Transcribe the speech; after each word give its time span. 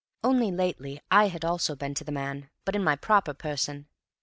Only 0.23 0.49
lately 0.49 0.99
I 1.11 1.29
also 1.43 1.73
had 1.73 1.77
been 1.77 1.93
to 1.93 2.03
the 2.03 2.11
man, 2.11 2.49
but 2.65 2.75
in 2.75 2.83
my 2.83 2.95
proper 2.95 3.35
person. 3.35 3.85